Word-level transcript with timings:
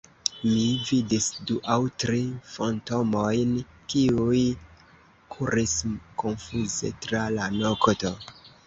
Mi 0.43 0.61
vidis 0.91 1.27
du 1.49 1.57
aŭ 1.73 1.77
tri 2.03 2.23
fantomojn, 2.55 3.53
kiuj 3.93 4.43
kuris 5.37 5.79
konfuze 6.25 6.95
tra 7.07 7.27
la 7.39 7.51
nokto. 7.63 8.19